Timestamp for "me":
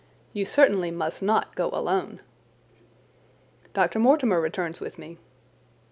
4.97-5.19